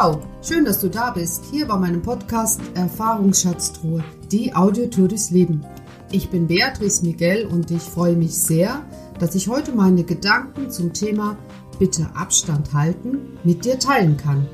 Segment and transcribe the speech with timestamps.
[0.00, 1.44] Ciao, schön, dass du da bist.
[1.50, 4.02] Hier bei meinem Podcast Erfahrungsschatztruhe,
[4.32, 5.62] die Audiotour durchs Leben.
[6.10, 8.82] Ich bin Beatrice Miguel und ich freue mich sehr,
[9.18, 11.36] dass ich heute meine Gedanken zum Thema
[11.78, 14.48] Bitte Abstand halten mit dir teilen kann.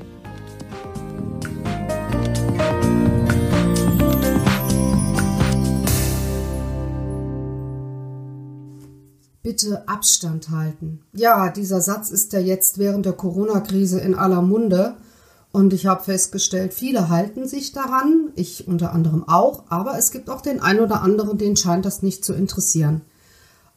[9.43, 10.99] Bitte Abstand halten.
[11.13, 14.97] Ja, dieser Satz ist ja jetzt während der Corona-Krise in aller Munde
[15.51, 20.29] und ich habe festgestellt, viele halten sich daran, ich unter anderem auch, aber es gibt
[20.29, 23.01] auch den einen oder anderen, den scheint das nicht zu interessieren.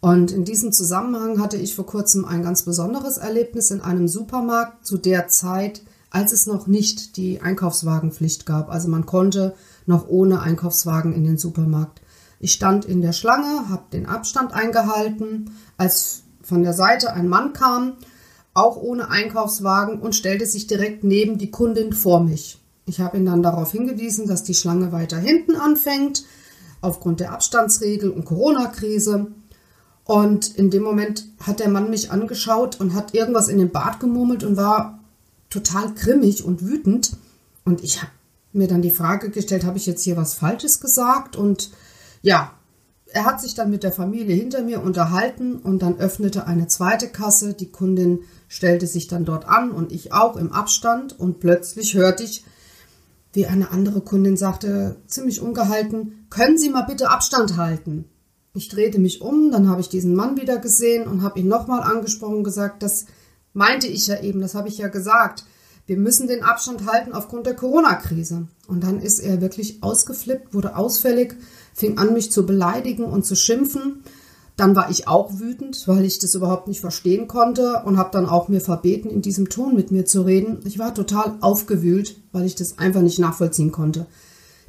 [0.00, 4.86] Und in diesem Zusammenhang hatte ich vor kurzem ein ganz besonderes Erlebnis in einem Supermarkt
[4.86, 8.70] zu der Zeit, als es noch nicht die Einkaufswagenpflicht gab.
[8.70, 9.54] Also man konnte
[9.86, 12.00] noch ohne Einkaufswagen in den Supermarkt.
[12.40, 17.52] Ich stand in der Schlange, habe den Abstand eingehalten, als von der Seite ein Mann
[17.52, 17.92] kam
[18.54, 22.58] auch ohne Einkaufswagen und stellte sich direkt neben die Kundin vor mich.
[22.86, 26.24] Ich habe ihn dann darauf hingewiesen, dass die Schlange weiter hinten anfängt,
[26.80, 29.28] aufgrund der Abstandsregel und Corona-Krise.
[30.04, 34.00] Und in dem Moment hat der Mann mich angeschaut und hat irgendwas in den Bart
[34.00, 34.98] gemurmelt und war
[35.50, 37.16] total grimmig und wütend.
[37.64, 38.10] Und ich habe
[38.52, 41.36] mir dann die Frage gestellt, habe ich jetzt hier was Falsches gesagt?
[41.36, 41.70] Und
[42.22, 42.52] ja,
[43.12, 47.08] er hat sich dann mit der Familie hinter mir unterhalten und dann öffnete eine zweite
[47.08, 47.54] Kasse.
[47.54, 52.22] Die Kundin stellte sich dann dort an und ich auch im Abstand und plötzlich hörte
[52.22, 52.44] ich,
[53.32, 58.06] wie eine andere Kundin sagte, ziemlich ungehalten, können Sie mal bitte Abstand halten?
[58.54, 61.82] Ich drehte mich um, dann habe ich diesen Mann wieder gesehen und habe ihn nochmal
[61.82, 63.06] angesprochen und gesagt, das
[63.52, 65.44] meinte ich ja eben, das habe ich ja gesagt.
[65.86, 68.48] Wir müssen den Abstand halten aufgrund der Corona-Krise.
[68.66, 71.36] Und dann ist er wirklich ausgeflippt, wurde ausfällig
[71.80, 74.04] fing an, mich zu beleidigen und zu schimpfen.
[74.56, 78.26] Dann war ich auch wütend, weil ich das überhaupt nicht verstehen konnte und habe dann
[78.26, 80.60] auch mir verbeten, in diesem Ton mit mir zu reden.
[80.64, 84.06] Ich war total aufgewühlt, weil ich das einfach nicht nachvollziehen konnte.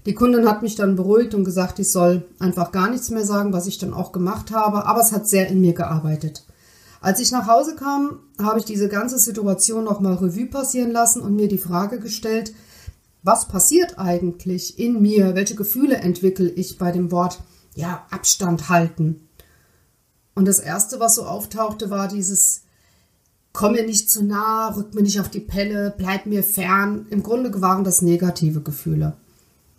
[0.05, 3.53] Die Kundin hat mich dann beruhigt und gesagt, ich soll einfach gar nichts mehr sagen,
[3.53, 6.43] was ich dann auch gemacht habe, aber es hat sehr in mir gearbeitet.
[7.01, 11.35] Als ich nach Hause kam, habe ich diese ganze Situation nochmal Revue passieren lassen und
[11.35, 12.53] mir die Frage gestellt,
[13.23, 15.35] was passiert eigentlich in mir?
[15.35, 17.39] Welche Gefühle entwickle ich bei dem Wort,
[17.75, 19.27] ja, Abstand halten?
[20.33, 22.63] Und das erste, was so auftauchte, war dieses,
[23.53, 27.05] komm mir nicht zu nah, rück mir nicht auf die Pelle, bleib mir fern.
[27.09, 29.17] Im Grunde waren das negative Gefühle.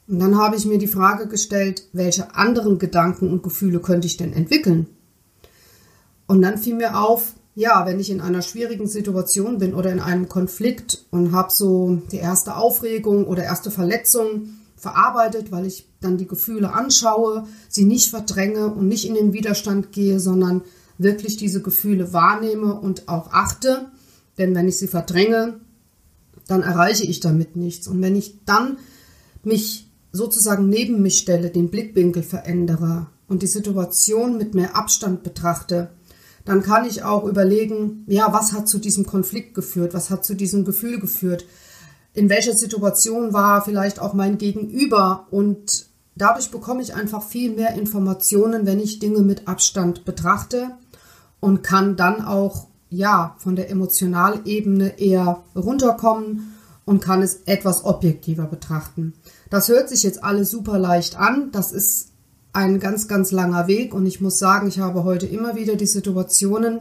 [0.08, 4.16] Und dann habe ich mir die Frage gestellt, welche anderen Gedanken und Gefühle könnte ich
[4.16, 4.86] denn entwickeln?
[6.26, 10.00] Und dann fiel mir auf, ja, wenn ich in einer schwierigen Situation bin oder in
[10.00, 16.16] einem Konflikt und habe so die erste Aufregung oder erste Verletzung verarbeitet, weil ich dann
[16.16, 20.62] die Gefühle anschaue, sie nicht verdränge und nicht in den Widerstand gehe, sondern
[20.98, 23.86] wirklich diese Gefühle wahrnehme und auch achte.
[24.38, 25.60] Denn wenn ich sie verdränge,
[26.48, 27.86] dann erreiche ich damit nichts.
[27.86, 28.78] Und wenn ich dann
[29.44, 35.90] mich sozusagen neben mich stelle, den Blickwinkel verändere und die Situation mit mehr Abstand betrachte,
[36.44, 40.34] dann kann ich auch überlegen, ja, was hat zu diesem Konflikt geführt, was hat zu
[40.34, 41.44] diesem Gefühl geführt,
[42.14, 45.26] in welcher Situation war vielleicht auch mein Gegenüber?
[45.30, 50.72] Und dadurch bekomme ich einfach viel mehr Informationen, wenn ich Dinge mit Abstand betrachte
[51.40, 56.54] und kann dann auch ja von der Emotionalebene eher runterkommen
[56.84, 59.14] und kann es etwas objektiver betrachten.
[59.48, 62.11] Das hört sich jetzt alles super leicht an, das ist
[62.52, 65.86] ein ganz, ganz langer Weg und ich muss sagen, ich habe heute immer wieder die
[65.86, 66.80] Situationen,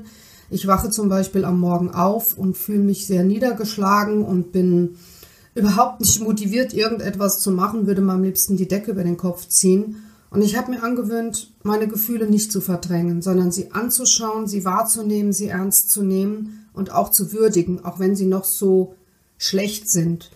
[0.49, 4.97] ich wache zum Beispiel am Morgen auf und fühle mich sehr niedergeschlagen und bin
[5.55, 9.47] überhaupt nicht motiviert, irgendetwas zu machen, würde mir am liebsten die Decke über den Kopf
[9.47, 10.03] ziehen.
[10.29, 15.33] Und ich habe mir angewöhnt, meine Gefühle nicht zu verdrängen, sondern sie anzuschauen, sie wahrzunehmen,
[15.33, 18.95] sie ernst zu nehmen und auch zu würdigen, auch wenn sie noch so
[19.37, 20.31] schlecht sind.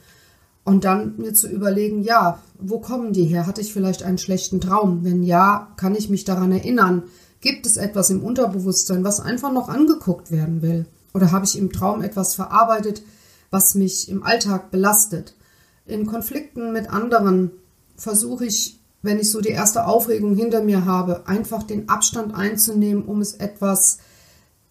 [0.65, 3.45] Und dann mir zu überlegen, ja, wo kommen die her?
[3.45, 5.03] Hatte ich vielleicht einen schlechten Traum?
[5.03, 7.03] Wenn ja, kann ich mich daran erinnern?
[7.39, 10.88] Gibt es etwas im Unterbewusstsein, was einfach noch angeguckt werden will?
[11.13, 13.03] Oder habe ich im Traum etwas verarbeitet,
[13.51, 15.35] was mich im Alltag belastet?
[15.85, 17.51] In Konflikten mit anderen
[17.95, 23.06] versuche ich, wenn ich so die erste Aufregung hinter mir habe, einfach den Abstand einzunehmen,
[23.06, 24.00] um es etwas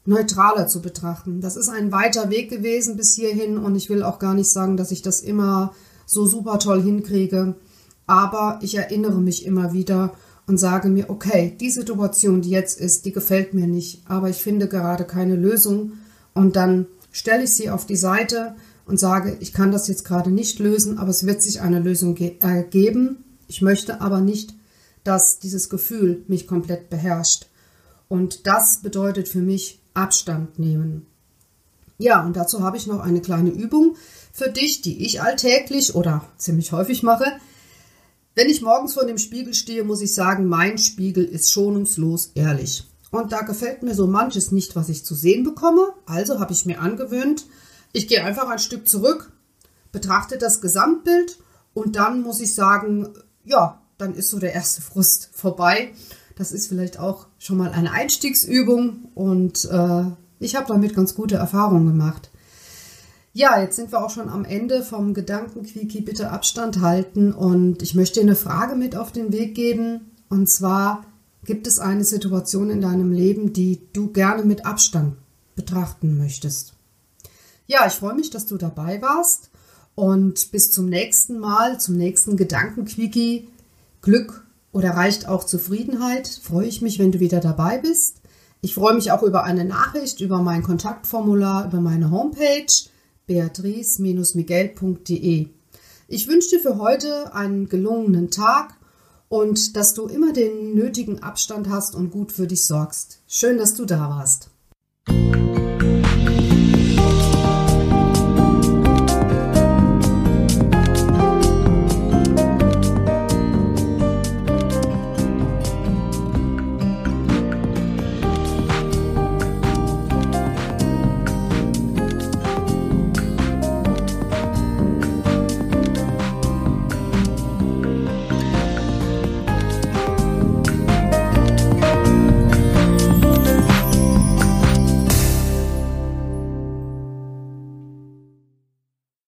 [0.06, 1.41] neutraler zu betrachten.
[1.41, 4.77] Das ist ein weiter Weg gewesen bis hierhin und ich will auch gar nicht sagen,
[4.77, 5.75] dass ich das immer
[6.06, 7.55] so super toll hinkriege.
[8.06, 10.12] Aber ich erinnere mich immer wieder
[10.47, 14.43] und sage mir, okay, die Situation, die jetzt ist, die gefällt mir nicht, aber ich
[14.43, 15.93] finde gerade keine Lösung.
[16.35, 18.55] Und dann stelle ich sie auf die Seite
[18.87, 22.17] und sage, ich kann das jetzt gerade nicht lösen, aber es wird sich eine Lösung
[22.41, 23.25] ergeben.
[23.49, 24.55] Ich möchte aber nicht,
[25.03, 27.47] dass dieses Gefühl mich komplett beherrscht.
[28.09, 31.06] Und das bedeutet für mich Abstand nehmen.
[31.99, 33.96] Ja, und dazu habe ich noch eine kleine Übung
[34.32, 37.25] für dich, die ich alltäglich oder ziemlich häufig mache.
[38.35, 42.85] Wenn ich morgens vor dem Spiegel stehe, muss ich sagen, mein Spiegel ist schonungslos ehrlich.
[43.12, 45.93] Und da gefällt mir so manches nicht, was ich zu sehen bekomme.
[46.05, 47.47] Also habe ich mir angewöhnt,
[47.93, 49.32] ich gehe einfach ein Stück zurück,
[49.93, 51.38] betrachte das Gesamtbild
[51.75, 53.11] und dann muss ich sagen,
[53.44, 55.93] ja, dann ist so der erste Frust vorbei.
[56.37, 60.05] Das ist vielleicht auch schon mal eine Einstiegsübung und äh,
[60.41, 62.31] ich habe damit ganz gute Erfahrungen gemacht.
[63.33, 66.03] Ja, jetzt sind wir auch schon am Ende vom Gedankenquickie.
[66.03, 70.13] Bitte Abstand halten und ich möchte eine Frage mit auf den Weg geben.
[70.29, 71.05] Und zwar,
[71.45, 75.17] gibt es eine Situation in deinem Leben, die du gerne mit Abstand
[75.57, 76.75] betrachten möchtest?
[77.67, 79.51] Ja, ich freue mich, dass du dabei warst
[79.95, 83.49] und bis zum nächsten Mal, zum nächsten Gedankenquickie.
[84.01, 84.44] Glück
[84.75, 86.29] oder reicht auch Zufriedenheit?
[86.29, 88.21] Freue ich mich, wenn du wieder dabei bist.
[88.61, 92.67] Ich freue mich auch über eine Nachricht, über mein Kontaktformular, über meine Homepage
[93.26, 95.49] beatrice-miguel.de.
[96.09, 98.76] Ich wünsche dir für heute einen gelungenen Tag
[99.29, 103.21] und dass du immer den nötigen Abstand hast und gut für dich sorgst.
[103.26, 104.50] Schön, dass du da warst.